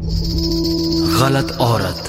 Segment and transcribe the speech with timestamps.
[0.00, 2.08] गलत औरत।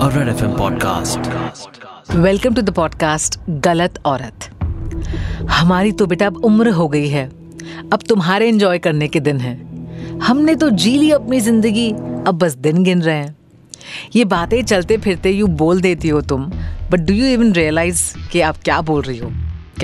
[0.00, 2.16] और red podcast.
[2.16, 4.48] Welcome to the podcast Galat Aurat.
[5.50, 7.24] हमारी तो बेटा अब उम्र हो गई है।
[7.92, 11.90] अब तुम्हारे एंजॉय करने के दिन हैं। हमने तो जी ली अपनी ज़िंदगी,
[12.26, 13.36] अब बस दिन गिन रहे हैं।
[14.16, 16.50] ये बातें चलते फिरते यू बोल देती हो तुम
[16.90, 18.02] but do you even realize
[18.32, 19.30] कि आप क्या बोल रही हो?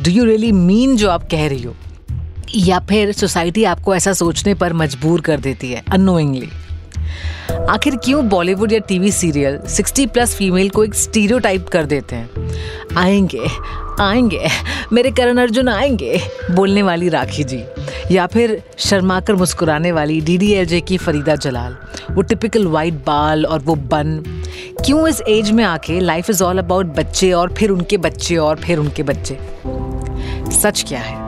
[0.02, 1.74] डू यू रियली मीन जो आप कह रही हो?
[2.54, 6.48] या फिर सोसाइटी आपको ऐसा सोचने पर मजबूर कर देती है अनोइंगली
[7.70, 12.30] आखिर क्यों बॉलीवुड या टीवी सीरियल 60 प्लस फीमेल को एक स्टीरियोटाइप कर देते हैं?
[12.96, 13.46] आएँगे
[14.00, 14.48] आएँगे,
[14.92, 17.64] मेरे करण अर्जुन आएँगे, बोलने वाली राखी जी,
[18.10, 21.76] या फिर शर्मा कर मुस्कुराने वाली डी डी एल जे की फरीदा जलाल,
[22.10, 24.22] वो टिपिकल वाइट बाल और वो बन।
[24.86, 28.56] क्यों इस एज में आके लाइफ इज़ ऑल अबाउट बच्चे और फिर उनके बच्चे और
[28.56, 29.38] फिर उनके बच्चे?
[30.52, 31.23] सच क्या है?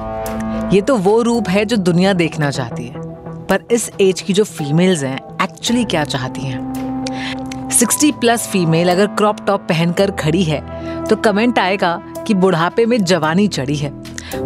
[0.67, 3.01] ये तो वो रूप है जो दुनिया देखना चाहती है।
[3.47, 7.69] पर इस एज की जो फीमेल्स हैं एक्चुअली क्या चाहती हैं?
[7.71, 10.61] 60 प्लस फीमेल अगर क्रॉप टॉप पहनकर खड़ी है
[11.05, 11.95] तो कमेंट आएगा
[12.27, 13.93] कि बुढ़ापे में जवानी चढ़ी है।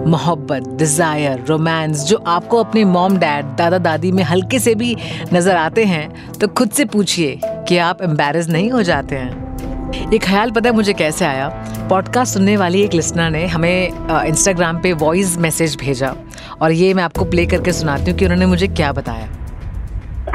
[0.07, 4.97] मोहब्बत डिज़ायर रोमांस जो आपको अपने मॉम डैड दादा, दादी में हल्के से भी
[5.33, 9.50] नज़र आते हैं तो खुद से पूछिए कि आप एम्बेरस नहीं हो जाते हैं।
[9.91, 11.49] ये ख्याल पता है मुझे कैसे आया?
[11.91, 13.89] पॉडकास्ट सुनने वाली एक लिसनर ने हमें
[14.27, 16.15] इंस्टाग्राम पे वॉइस मैसेज भेजा
[16.63, 19.27] और ये मैं आपको प्ले करके सुनाती हूँ कि उन्होंने मुझे क्या बताया।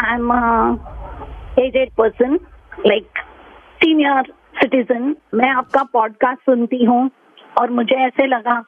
[0.03, 0.31] I am
[1.59, 2.39] aged person
[2.87, 3.19] like
[3.83, 7.09] senior citizen मैं आपका पॉडकास्ट सुनती हूँ
[7.61, 8.59] और मुझे ऐसे लगा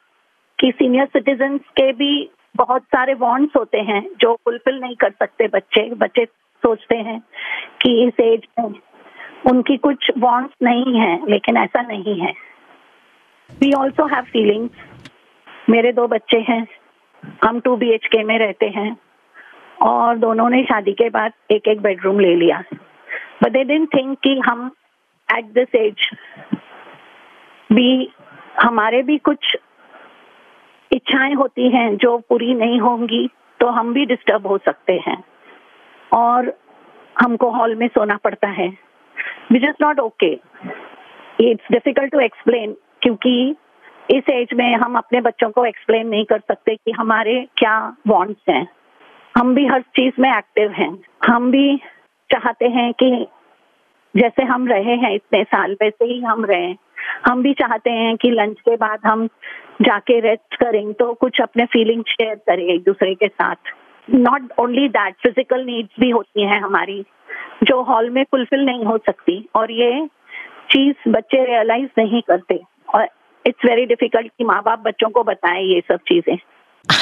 [0.60, 5.48] कि सीनियर सिटीजन के भी बहुत सारे वॉन्ट्स होते हैं जो फुलफिल नहीं कर सकते
[5.48, 6.26] बच्चे। बच्चे
[6.64, 7.20] सोचते हैं
[7.82, 8.74] कि इस एज में
[9.48, 12.34] उनकी कुछ वॉन्ट्स नहीं है, लेकिन ऐसा नहीं है।
[13.60, 14.72] वी ऑल्सो हैव फीलिंग्स
[15.70, 16.68] मेरे दो बच्चे हैं।
[17.46, 18.98] हम टू बी एच के में रहते हैं।
[19.82, 22.64] और दोनों ने शादी के बाद एक एक बेडरूम ले लिया।
[23.44, 24.72] बट दे डिडंट थिंक कि हम
[25.38, 26.10] एट दिस एज
[27.72, 28.10] भी,
[28.62, 29.58] हमारे भी कुछ
[30.92, 33.30] इच्छाएँ होती हैं जो पूरी नहीं होंगी
[33.60, 35.24] तो हम भी डिस्टर्ब हो सकते हैं।
[36.14, 36.54] और
[37.22, 38.87] हमको हॉल में सोना पड़ता है।
[39.52, 40.32] Which is not okay
[41.42, 43.56] it's difficult to explain क्योंकि
[44.10, 47.78] इस एज में हम अपने बच्चों को एक्सप्लेन नहीं कर सकते कि हमारे क्या
[48.08, 48.68] वॉन्ट्स हैं।
[49.36, 51.78] हम भी हर चीज़ में एक्टिव हैं। हम भी
[52.30, 53.28] चाहते हैं कि
[54.16, 56.76] जैसे हम रहे हैं, इतने साल वैसे ही हम रहे
[57.28, 59.28] हम भी चाहते हैं कि लंच के बाद हम
[59.82, 63.56] जाके रेस्ट करें तो कुछ अपने फीलिंग शेयर करें एक दूसरे के साथ।
[64.08, 67.02] Not only that physical needs भी होती हैं हमारी,
[67.64, 70.06] जो हॉल में फुलफिल नहीं हो सकती, और ये
[70.72, 72.60] चीज़ बच्चे रियलाइज़ नहीं करते।
[72.96, 73.08] और
[73.46, 76.38] इट्स वेरी डिफ़िकल्ट कि माँ बाप बच्चों को बताएँ ये सब चीज़ें।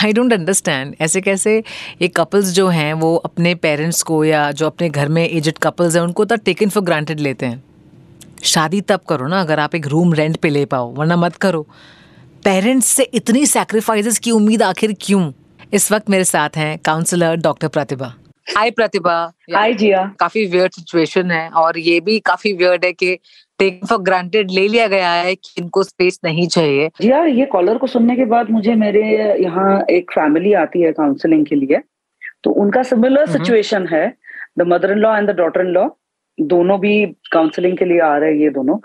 [0.05, 1.57] आई डोंट अंडरस्टैंड ऐसे कैसे
[2.01, 5.95] ये कपल्स जो हैं, वो अपने पेरेंट्स को या जो अपने घर में एजड कपल्स
[5.95, 7.63] हैं, उनको तो टेकन फॉर ग्रांटेड लेते हैं।
[8.43, 11.61] शादी तब करो ना अगर आप एक रूम रेंट पे ले पाओ, वरना मत करो।
[12.45, 15.31] पेरेंट्स से इतनी सैक्रिफाइसेस की उम्मीद आखिर क्यों?
[15.73, 18.13] इस वक्त मेरे साथ हैं काउंसलर डॉक्टर प्रतिभा।
[18.57, 19.13] हाय प्रतिभा।
[19.55, 23.17] हाय जिया। काफ़ी वियर्ड सिचुएशन है और ये भी काफ़ी वियर्ड है कि
[23.59, 27.77] टेक फॉर ग्रांटेड ले लिया गया है कि इनको स्पेस नहीं चाहिए। जिया ये कॉलर
[27.77, 29.03] को सुनने के बाद मुझे मेरे
[29.43, 31.81] यहाँ एक फैमिली आती है काउंसलिंग के लिए।
[32.43, 34.07] तो उनका सिमिलर सिचुएशन है।
[34.57, 35.87] The mother in law and the daughter in law
[36.37, 38.77] दोनों भी काउंसलिंग के लिए आ रहे हैं ये दोनों।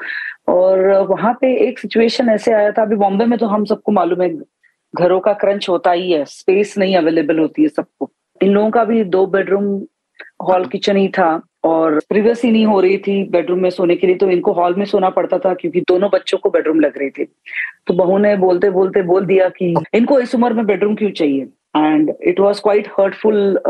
[0.48, 4.22] और वहाँ पे एक सिचुएशन ऐसे आया था अभी बॉम्बे में तो हम सबको मालूम
[4.22, 4.28] है
[4.94, 8.84] घरों का क्रंच होता ही है स्पेस नहीं अवेलेबल होती है सबको। इन लोगों का
[8.84, 9.64] भी दो बेडरूम
[10.48, 14.16] हॉल किचन ही था और प्रिवेसी नहीं हो रही थी बेडरूम में सोने के लिए
[14.16, 17.24] तो इनको हॉल में सोना पड़ता था क्योंकि दोनों बच्चों को बेडरूम लग रहे थे।
[17.24, 21.48] तो बहू ने बोलते बोलते बोल दिया कि इनको इस उम्र में बेडरूम क्यों चाहिए?
[21.76, 23.60] And it was quite hurtful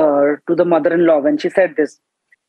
[0.47, 1.99] to the mother in law when she said this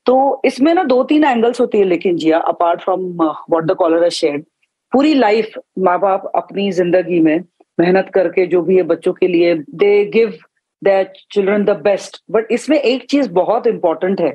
[0.06, 3.02] तो इसमें ना दो तीन एंगल्स होती है लेकिन Jiya apart from
[3.50, 4.44] what the caller said
[4.92, 7.44] पूरी लाइफ माँ बाप अपनी ज़िंदगी में
[7.78, 10.38] मेहनत करके जो भी है बच्चों के लिए they give
[10.82, 14.32] that children the best but इसमें एक चीज़ बहुत इंपॉर्टेंट है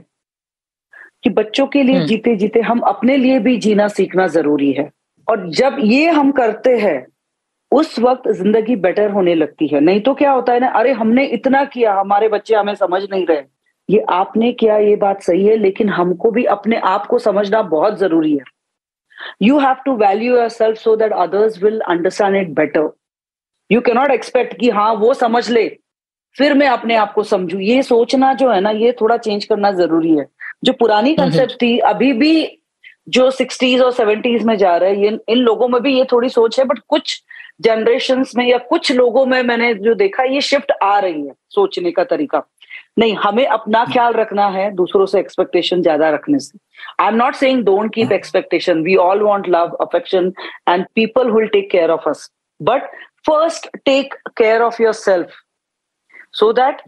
[1.25, 4.91] कि बच्चों के लिए हम्म। जीते जीते हम अपने लिए भी जीना सीखना ज़रूरी है।
[5.29, 7.06] और जब ये हम करते हैं
[7.73, 11.25] उस वक्त ज़िंदगी बेटर होने लगती है। नहीं तो क्या होता है ना अरे हमने
[11.29, 13.43] इतना किया हमारे बच्चे हमें समझ नहीं रहे।
[13.88, 17.99] ये आपने किया ये बात सही है लेकिन हमको भी अपने आप को समझना बहुत
[17.99, 18.44] ज़रूरी है।
[19.43, 22.88] You have to value yourself so that others will understand it better
[23.71, 25.69] you cannot expect कि हाँ वो समझ ले।
[26.37, 29.71] फिर मैं अपने आप को समझू। ये सोचना जो है ना ये थोड़ा चेंज करना
[29.73, 30.27] ज़रूरी है।
[30.65, 32.59] जो पुरानी कंसेप्ट हम्म, हम्म। थी अभी भी
[33.09, 36.29] जो सिक्सटीज और सेवेंटीज में जा रहे हैं ये इन लोगों में भी ये थोड़ी
[36.29, 37.23] सोच है बट कुछ
[37.63, 41.91] जनरेशन में या कुछ लोगों में मैंने जो देखा ये शिफ्ट आ रही है सोचने
[41.91, 42.43] का तरीका।
[42.99, 46.59] नहीं हमें अपना ख्याल रखना है दूसरों से एक्सपेक्टेशन ज़्यादा रखने से।
[47.03, 50.33] I am not saying don't keep expectation we all want love affection
[50.69, 52.31] and people will take care of us
[52.61, 52.91] but
[53.28, 55.31] take care of yourself
[56.32, 56.82] so that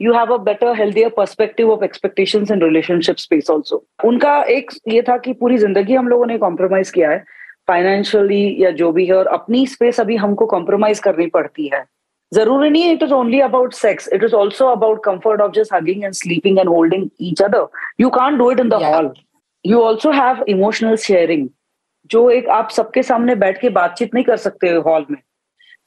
[0.00, 5.02] you have a better healthier perspective of expectation in relationship space also उनका एक ये
[5.02, 7.24] था कि पूरी ज़िंदगी हम लोगों ने कॉम्प्रोमाइज किया है
[7.68, 11.84] फाइनेंशियली या जो भी है और अपनी स्पेस अभी हमको कॉम्प्रोमाइज करनी पड़ती है।
[12.32, 16.04] ज़रूरी नहीं it is only about sex it is also about comfort of just hugging
[16.04, 17.66] and sleeping and holding each other
[18.00, 19.12] you can do it in the hall
[19.64, 21.48] you also have emotional sharing
[22.10, 25.18] जो एक आप सबके सामने बैठ के बातचीत नहीं कर सकते हॉल में।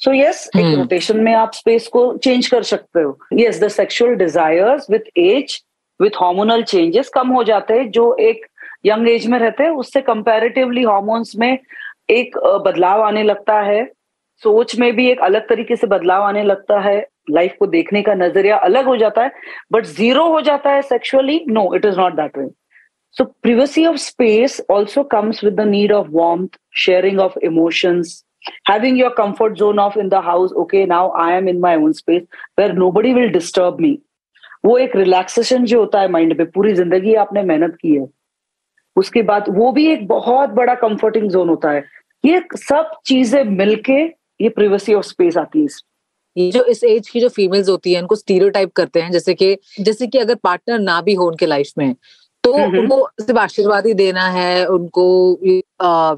[0.04, 3.18] सो यस एक रोटेशन में आप स्पेस को चेंज कर सकते हो.
[3.34, 5.62] Yes the sexual desires with age
[6.00, 8.46] with hormonal changes कम हो जाते हैं जो एक
[8.86, 11.58] यंग एज में रहते हैं उससे कंपैरेटिवली हार्मोन्स में
[12.10, 13.86] एक बदलाव आने लगता है.
[14.44, 17.00] सोच में भी एक अलग तरीके से बदलाव आने लगता है.
[17.30, 19.32] लाइफ को देखने का नज़रिया अलग हो जाता है
[19.72, 22.48] बट ज़ीरो हो जाता है sexually no it is not that way
[23.16, 28.24] so privacy of space also comes with the need of warmth sharing of emotions
[28.66, 31.94] having your comfort zone off in the house, okay, now i am in my own
[31.94, 32.26] space
[32.56, 33.98] where nobody will disturb me.
[34.66, 38.08] वो एक relaxation जो होता है mind पे, पूरी ज़िंदगी आपने मेहनत की है।
[38.96, 41.84] उसके बाद वो भी एक बहुत बड़ा कंफर्टिंग जोन होता है।
[42.26, 44.02] ये सब चीज़ें मिलके
[44.42, 45.68] ये प्रिवेसी ऑफ़ स्पेस आती है।
[46.38, 49.58] ये जो इस एज की जो फीमेल्स होती है, उनको स्टीरियोटाइप करते हैं, जैसे कि
[49.80, 51.96] जैसे कि अगर पार्टनर ना भी हो उनके लाइफ में
[52.44, 55.06] तो हम्म, हम्म। उनको सिर्फ़ आशीर्वाद ही देना है उनको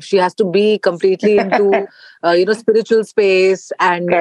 [0.04, 4.14] she has to be completely into you know spiritual space and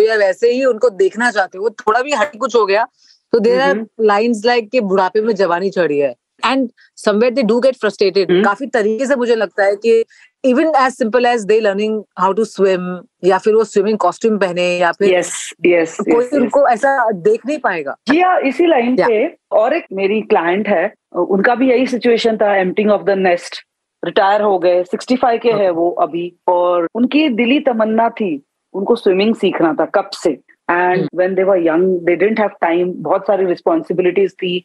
[0.00, 2.86] वैसे ही उनको देखना चाहते हो। वो थोड़ा भी हट कुछ हो गया
[3.32, 6.14] तो देर आर लाइन्स लाइक के बुढ़ापे में जवानी चढ़ी है।
[6.46, 6.68] And
[7.04, 10.04] somewhere they do get frustrated काफ़ी तरीके से मुझे लगता है कि
[10.44, 12.86] even as simple as they learning how to swim
[13.24, 15.30] या फिर वो स्विमिंग कॉस्ट्यूम पहने या फिर yes,
[15.66, 16.72] yes, कोई yes, उनको yes.
[16.72, 19.08] ऐसा देख नहीं पाएगा जी हाँ इसी लाइन yeah.
[19.08, 23.64] पे और एक मेरी क्लाइंट है उनका भी यही सिचुएशन था emptying of the nest
[24.02, 28.34] retire हो गए सिक्सटी फाइव के है वो अभी और उनकी दिली तमन्ना थी
[28.74, 30.30] उनको स्विमिंग सीखना था कब से
[30.70, 34.58] and when they were young they didn't have time बहुत सारी रिस्पॉन्सिबिलिटीज थी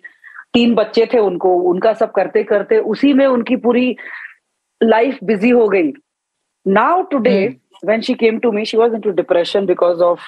[0.53, 3.95] तीन बच्चे थे उनको उनका सब करते करते उसी में उनकी पूरी
[4.81, 5.91] लाइफ बिज़ी हो गई.
[6.65, 7.47] Now today
[7.85, 10.27] when she came to me she was into depression because of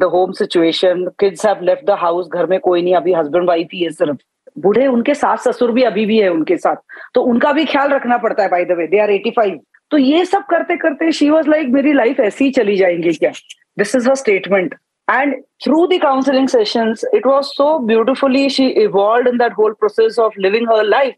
[0.00, 2.94] the home situation kids left the house घर में कोई नहीं.
[2.94, 4.16] अभी हस्बैंड वाइफ ही है सिर्फ़.
[4.58, 6.76] बूढ़े उनके सास ससुर भी अभी भी है उनके साथ.
[7.14, 9.60] तो उनका भी ख्याल रखना पड़ता है by the way they are eighty five
[9.90, 13.30] तो ये सब करते करते शी वॉज़ लाइक मेरी लाइफ ऐसी ही चली जाएँगी क्या?
[13.78, 14.74] This is her statement
[15.08, 20.18] and through the counselling session it was so beautifully she evolve in that whole process
[20.18, 21.14] of living her life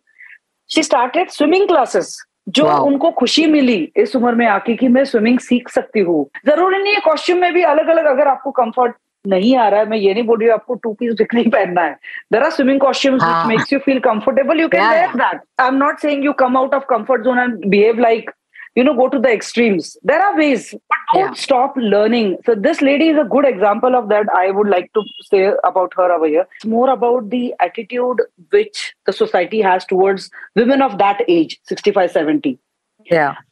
[0.71, 2.17] she started swimming classes
[2.49, 6.83] जो उनको खुशी मिली इस उम्र में आके कि मैं स्विमिंग सीख सकती हूँ। ज़रूरी
[6.83, 8.95] नहीं है कॉस्ट्यूम में भी अलग अलग अगर आपको कंफर्ट
[9.25, 11.51] नहीं आ रहा है मैं ये नहीं बोल रही हूँ आपको टू पीस दिख नहीं
[11.51, 11.97] पहनना है।
[12.33, 15.99] There are swimming costumes makes you feel comfortable you can wear that I am not
[16.01, 18.31] saying you come out of comfort zone and behave like
[18.76, 21.34] you know go to the extremes there are ways but don't yeah.
[21.34, 25.04] stop learning so this lady is a good example of that i would like to
[25.30, 30.30] say about her over here it's more about the attitude which the society has towards
[30.56, 32.58] women of that age 65 70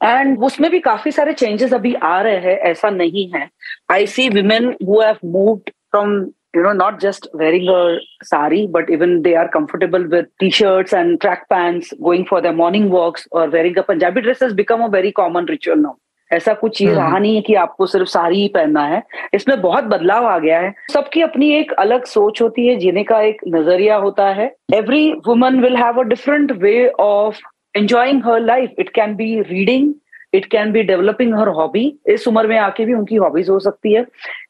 [0.04, 3.50] and उसमें भी काफी सारे changes अभी आ रहे हैं ऐसा नहीं है
[3.92, 6.20] I see women who have moved from
[6.55, 11.21] you know not just wearing a sari but even they are comfortable with t-shirts and
[11.21, 14.91] track pants going for their morning walks or wearing a punjabi dress has become a
[14.96, 15.96] very common ritual now
[16.31, 19.03] ऐसा कुछ चीज़ रहा नहीं है कि आपको सिर्फ़ साड़ी ही पहनना है
[19.34, 23.20] इसमें बहुत बदलाव आ गया है सबकी अपनी एक अलग सोच होती है जीने का
[23.23, 27.41] एक नज़रिया होता है every woman will have a different way of
[27.77, 29.93] enjoying her life it can be reading
[30.34, 33.93] it can be developing her hobby इस उम्र में आके भी उनकी हॉबीज हो सकती
[33.93, 34.05] है।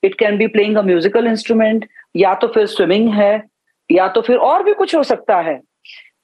[0.04, 1.86] It can be playing a musical instrument
[2.16, 3.42] या तो फिर स्विमिंग है
[3.90, 5.60] या तो फिर और भी कुछ हो सकता है।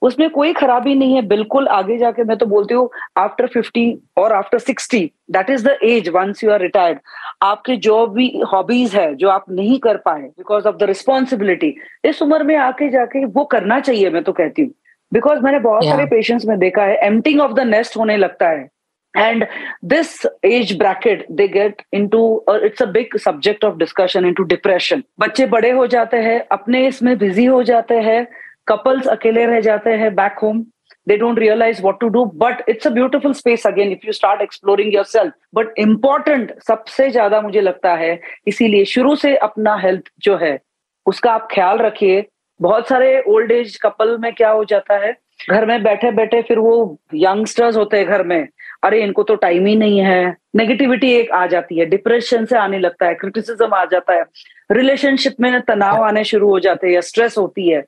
[0.03, 2.89] उसमें कोई खराबी नहीं है। बिल्कुल आगे जाके मैं तो बोलती हूँ
[3.19, 3.83] आफ्टर फिफ्टी
[4.19, 5.01] और after sixty
[5.31, 6.99] that is the age once you are retired
[7.43, 11.75] आपके जो भी हॉबीज है जो आप नहीं कर पाए बिकॉज़ ऑफ़ द रिस्पॉन्सिबिलिटी
[12.05, 14.73] इस उम्र में आके जाके वो करना चाहिए मैं तो कहती हूँ।
[15.13, 15.93] बिकॉज़ मैंने बहुत yeah.
[15.93, 18.69] सारे पेशेंट्स में देखा है एम्पटिंग ऑफ़ द नेस्ट होने लगता है।
[19.15, 19.49] And
[19.83, 25.03] this age bracket they get into uh, it's a big subject of discussion into depression
[25.19, 28.27] बच्चे बड़े हो जाते हैं अपने इसमें बिज़ी हो जाते हैं
[28.69, 30.65] कपल्स अकेले रह जाते हैं back home
[31.07, 34.43] they don't realize what to do but it's a beautiful space again if you start
[34.43, 40.37] exploring yourself but important सबसे ज़्यादा मुझे लगता है इसीलिए शुरू से अपना हेल्थ जो
[40.37, 40.59] है
[41.07, 42.27] उसका आप ख्याल रखिए
[42.61, 45.13] बहुत सारे ओल्ड एज कपल में क्या हो जाता है
[45.51, 46.75] घर में बैठे बैठे फिर वो
[47.15, 48.49] यंगस्टर्स होते हैं घर में
[48.83, 52.79] अरे, इनको तो टाइम ही नहीं है। नेगेटिविटी एक आ जाती है। डिप्रेशन से आने
[52.79, 54.25] लगता है। क्रिटिसिज्म आ जाता है।
[54.73, 57.85] रिलेशनशिप में तनाव आने शुरू हो जाते हैं स्ट्रेस होती है।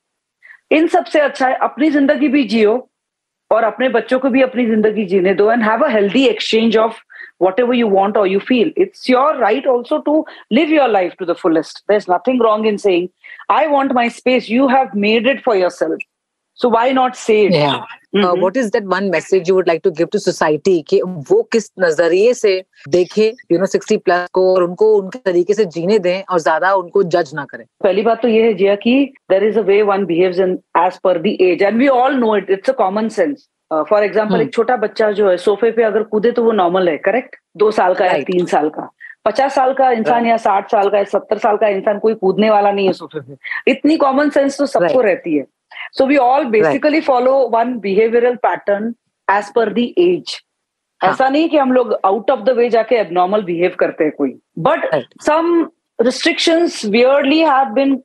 [0.71, 2.89] इन सबसे अच्छा है, अपनी ज़िंदगी भी जियो
[3.51, 7.01] और अपने बच्चों को भी अपनी ज़िंदगी जीने दो and have a healthy exchange of
[7.61, 11.25] whatever you want और you feel it's your right also to live your life to
[11.25, 13.09] the fullest there is nothing wrong in saying
[13.51, 15.99] I want my space you have made it for yourself
[16.57, 17.53] say it?
[17.53, 17.83] Yeah.
[18.15, 18.41] Mhm.
[18.41, 21.71] What is that one message you would like to give to society कि वो किस
[21.81, 22.53] नज़रिए से
[22.89, 26.73] देखे you know 60 plus को और उनको उनके तरीके से जीने दें और ज़्यादा
[26.75, 28.95] उनको जज ना करें पहली बात तो ये है जिया कि
[29.31, 32.37] there is a way one behaves in age per the age and we all know
[32.37, 34.41] it it's a common sense for example.
[34.41, 37.71] एक छोटा बच्चा जो है सोफे पे अगर कूदे तो वो नॉर्मल है करेक्ट दो
[37.71, 38.27] साल का या Right.
[38.27, 38.89] तीन साल का
[39.25, 42.51] पचास साल का इंसान या साठ साल का या सत्तर साल का इंसान कोई कूदने
[42.51, 45.05] वाला नहीं है सोफे पे इतनी कॉमन सेंस तो सबको Right.
[45.05, 45.45] रहती है
[45.91, 47.05] so we all basically right.
[47.05, 48.95] follow one behavioral pattern
[49.29, 50.45] as per the age.
[51.03, 54.13] हाँ। ऐसा नहीं कि हम लोग आउट ऑफ़ द वे जाके एबनॉर्मल बिहेव करते हैं
[54.13, 55.71] कोई। But some
[56.03, 58.03] restrictions we really have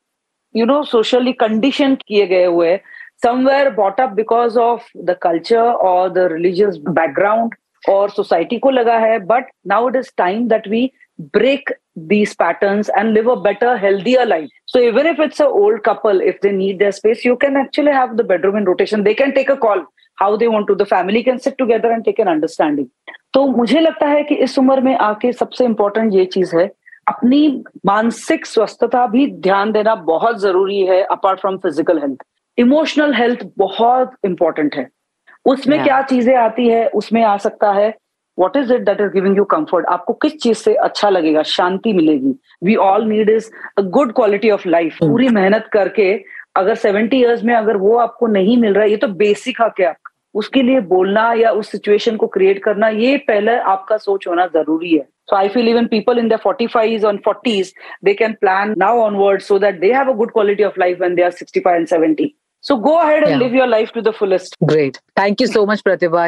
[1.31, 2.79] condition किए गए हुए
[3.23, 7.55] somewhere brought up because of the culture और द रिलीजियस बैकग्राउंड
[7.89, 10.91] और सोसाइटी को लगा है। But now it is time that we
[11.21, 15.83] break these patterns and live a better healthier life so even if it's a old
[15.83, 19.15] couple if they need their space you can actually have the bedroom in rotation they
[19.15, 19.85] can take a call
[20.17, 22.89] how they want to the family can sit together and take an understanding
[23.33, 26.65] तो मुझे लगता है कि इस उम्र में आके सबसे इम्पोर्टेंट ये चीज़ है
[27.07, 27.41] अपनी
[27.85, 32.23] मानसिक स्वस्थता भी ध्यान देना बहुत ज़रूरी है apart from physical health
[32.57, 34.87] emotional health बहुत इंपॉर्टेंट है
[35.45, 35.85] उसमें Yeah.
[35.87, 37.93] क्या चीज़ें आती है उसमें आ सकता है
[38.37, 41.43] what is it that is giving you comfort आपको किस चीज़ से अच्छा लगेगा?
[41.43, 44.97] शांति मिलेगी। We all need is a good quality of life.
[44.99, 46.11] पूरी मेहनत करके
[46.55, 49.79] अगर सेवेंटी ईयर्स में अगर वो आपको नहीं मिल रहा है ये तो बेसिक हक
[49.79, 54.27] है आपका। उसके लिए बोलना या उस सिचुएशन को क्रिएट करना ये पहले आपका सोच
[54.27, 57.73] होना ज़रूरी है। So I feel even people in the forty five on forties
[58.05, 61.15] they can plan now onward so that they have a good quality of life when
[61.15, 64.13] they are sixty five and seventy so go ahead and live your life to the
[64.19, 66.27] fullest great thank you so much Pratibha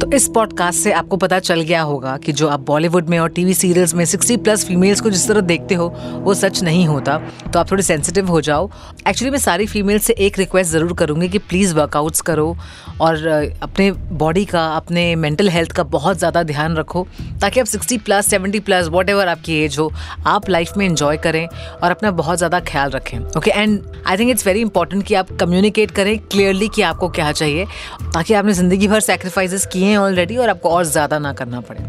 [0.00, 3.28] तो इस podcast से आपको पता चल गया होगा कि जो आप बॉलीवुड में और
[3.28, 5.86] टीवी सीरियल्स में 60 प्लस फीमेल्स को जिस तरह देखते हो,
[6.16, 7.16] वो सच नहीं होता।
[7.52, 8.68] तो आप थोड़े सेंसिटिव हो जाओ।
[9.08, 12.56] एक्चुअली मैं सारी फीमेल से एक रिक्वेस्ट ज़रूर करूँगी कि प्लीज़ वर्कआउट्स करो
[13.00, 13.26] और
[13.62, 17.06] अपने बॉडी का, अपने मेंटल हेल्थ का बहुत ज़्यादा ध्यान रखो
[17.40, 19.90] ताकि आप 60 प्लस 70 प्लस वॉट आपकी एज हो,
[20.26, 24.30] आप लाइफ में इंजॉय करें और अपना बहुत ज़्यादा ख्याल रखें। Okay and I think
[24.30, 27.64] it's very important कि आप कम्युनिकेट करें क्लियरली कि आपको क्या चाहिए,
[28.14, 31.84] ताकि आपने ज़िंदगी भर सेक्रीफाइसेस किए हैं ऑलरेडी और आपको और ज़्यादा ना करना पड़े।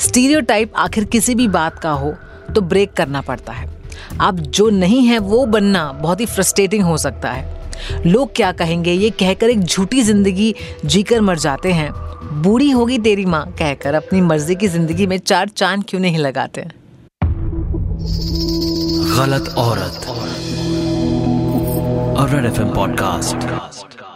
[0.00, 0.40] स्टीरियो
[0.78, 2.14] आखिर किसी भी बात का हो
[2.54, 3.70] तो ब्रेक करना पड़ता है।
[4.20, 7.60] आप जो नहीं है वो बनना बहुत ही फ्रस्ट्रेटिंग हो सकता है।
[8.06, 8.92] लोग क्या कहेंगे?
[8.92, 11.90] ये कहकर एक झूठी ज़िंदगी जीकर मर जाते हैं।
[12.42, 16.66] बूढ़ी होगी तेरी माँ, कहकर अपनी मर्ज़ी की ज़िंदगी में चार चाँद क्यों नहीं लगाते
[19.16, 20.06] गलत औरत।
[22.12, 24.11] और रेड एफ़ पॉडकास्ट